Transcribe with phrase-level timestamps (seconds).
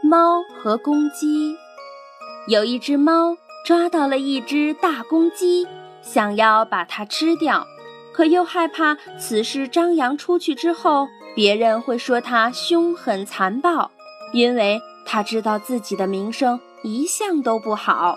[0.00, 1.56] 猫和公鸡，
[2.46, 5.66] 有一只猫抓到了一只大公鸡，
[6.00, 7.66] 想要把它吃掉，
[8.12, 13.90] 可又害怕此事张扬出去之后，别人会说它凶狠残暴，
[14.32, 18.16] 因为它知道自己的名声一向都不好。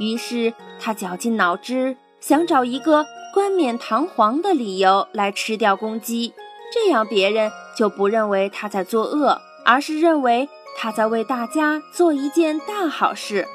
[0.00, 6.34] 于是他绞尽脑汁，想找一个冠冕堂皇的理由来吃掉公鸡，
[6.74, 10.48] 这样别人就不认为他在作恶，而是认为。
[10.82, 13.46] 他在为大家做一件大好事。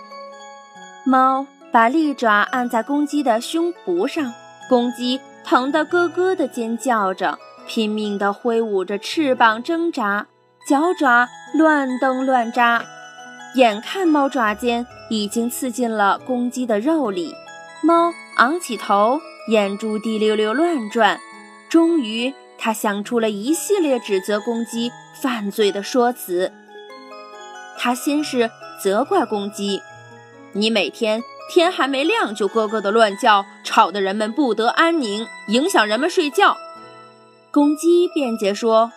[1.06, 4.31] 猫把利爪按在公鸡的胸脯上，
[4.70, 10.25] 公鸡疼得咯咯地尖叫着，拼命地挥舞着翅膀挣扎，
[10.70, 12.81] 脚爪乱蹬乱扎。
[13.55, 17.36] 眼看猫爪尖已经刺进了公鸡的肉里，
[17.83, 21.20] 猫昂起头，眼珠滴溜溜乱转。
[21.67, 24.89] 终于，他想出了一系列指责公鸡
[25.22, 26.53] 犯罪的说辞。
[27.78, 28.50] 他先是
[28.81, 29.81] 责怪公鸡
[30.53, 36.58] ：“你每天天还没亮就咯咯的乱叫，吵得人们不得安宁，影响人们睡觉。”
[37.52, 38.92] 公鸡辩解说：“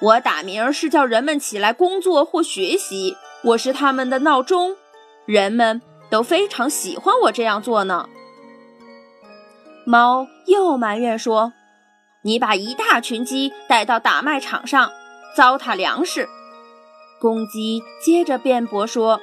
[0.00, 4.76] 我打鸣是叫人们起来工作或学习，我是他们的闹钟，
[5.26, 5.80] 人们
[6.10, 8.08] 都非常喜欢我这样做呢。”
[9.86, 11.52] 猫又埋怨说
[12.22, 14.90] ：“你把一大群鸡带到打麦场上，
[15.36, 16.28] 糟蹋粮食。”
[17.24, 19.18] 公鸡接着辩驳说：“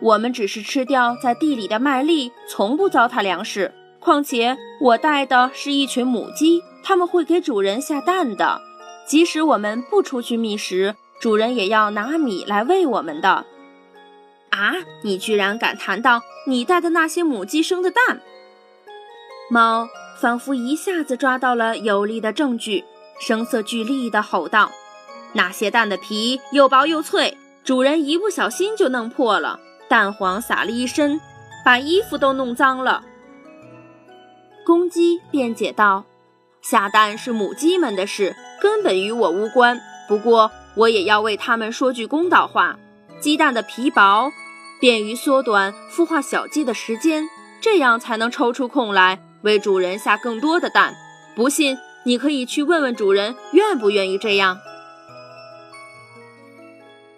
[0.00, 3.74] 我们只是吃掉在地里的麦粒，从不糟蹋粮食。
[3.98, 8.62] 况且我带的是一群母鸡，它们会给主人下蛋的。
[9.08, 13.44] 即使我们不出去觅食，主人也要拿米来喂我们的。”
[14.50, 14.74] 啊！
[15.02, 18.20] 你居然敢谈到你带的那些母鸡生的蛋？
[19.50, 22.84] 猫仿佛一下子抓到了有力的证据，
[23.18, 24.70] 声色俱厉地吼道。
[25.32, 31.20] 那些蛋的皮又薄又脆，主人一不小心就弄破了，蛋黄洒了一身，
[31.64, 33.04] 把衣服都弄脏了。
[34.64, 36.04] 公鸡辩解道
[36.62, 39.80] ：“下蛋是母鸡们的事，根本与我无关。
[40.08, 42.76] 不过我也要为它们说句公道话：
[43.20, 44.32] 鸡蛋的皮薄，
[44.80, 47.28] 便于缩短孵化小鸡的时间，
[47.60, 50.94] 这样才能抽出空来为主人下更多的蛋。
[51.36, 54.58] 不信，你可以去问问主人，愿不愿意这样。”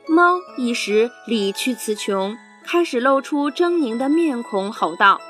[0.08, 5.20] 猫一时理屈词穷，开始露出狰狞的面孔，吼道：“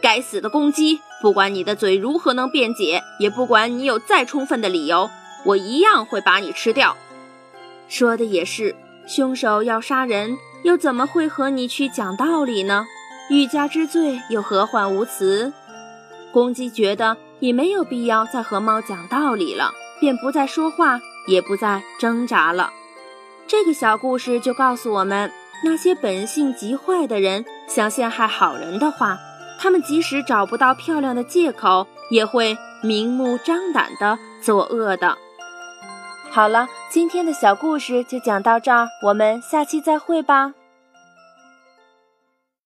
[0.00, 1.00] 该死的公鸡！
[1.20, 5.10] 不管你的嘴如何能辩解，也不管你有再充分的理由，
[5.44, 6.96] 我一样会把你吃掉。”
[7.88, 12.86] 说的也是，凶手要杀人，又怎么会和你去讲道理呢？
[13.28, 15.52] 欲加之罪，又何患无辞？
[16.32, 22.72] 公鸡觉得也没有必要再和猫讲道理了，便不再说话，也不再挣扎了。
[23.46, 25.30] 这个小故事就告诉我们，
[25.64, 29.18] 那些本性极坏的人想陷害好人的话，
[29.58, 35.16] 他们即使找不到漂亮的借口，也会明目张胆的作恶的。
[36.30, 40.54] 好了，今天的小故事就讲到这儿，我们下期再会吧。